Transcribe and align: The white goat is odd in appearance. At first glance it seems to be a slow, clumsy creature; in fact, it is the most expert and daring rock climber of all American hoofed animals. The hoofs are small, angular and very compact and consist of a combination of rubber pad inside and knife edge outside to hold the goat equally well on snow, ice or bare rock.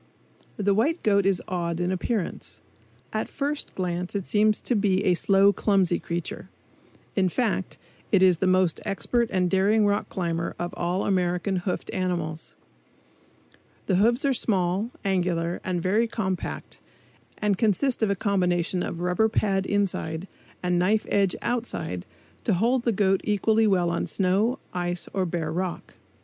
The 0.57 0.73
white 0.73 1.03
goat 1.03 1.27
is 1.27 1.43
odd 1.47 1.79
in 1.79 1.91
appearance. 1.91 2.59
At 3.13 3.29
first 3.29 3.75
glance 3.75 4.15
it 4.15 4.25
seems 4.25 4.59
to 4.61 4.75
be 4.75 5.03
a 5.05 5.13
slow, 5.13 5.53
clumsy 5.53 5.99
creature; 5.99 6.49
in 7.15 7.29
fact, 7.29 7.77
it 8.11 8.23
is 8.23 8.39
the 8.39 8.47
most 8.47 8.79
expert 8.83 9.29
and 9.31 9.47
daring 9.47 9.85
rock 9.85 10.09
climber 10.09 10.55
of 10.57 10.73
all 10.75 11.05
American 11.05 11.57
hoofed 11.57 11.91
animals. 11.93 12.55
The 13.85 13.97
hoofs 13.97 14.25
are 14.25 14.33
small, 14.33 14.89
angular 15.05 15.61
and 15.63 15.83
very 15.83 16.07
compact 16.07 16.79
and 17.37 17.55
consist 17.55 18.01
of 18.01 18.09
a 18.09 18.15
combination 18.15 18.81
of 18.81 19.01
rubber 19.01 19.29
pad 19.29 19.67
inside 19.67 20.27
and 20.63 20.79
knife 20.79 21.05
edge 21.09 21.35
outside 21.43 22.07
to 22.45 22.55
hold 22.55 22.85
the 22.85 22.91
goat 22.91 23.21
equally 23.23 23.67
well 23.67 23.91
on 23.91 24.07
snow, 24.07 24.57
ice 24.73 25.07
or 25.13 25.27
bare 25.27 25.51
rock. 25.51 25.93